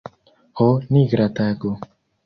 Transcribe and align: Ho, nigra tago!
Ho, 0.61 0.67
nigra 0.97 1.31
tago! 1.41 1.77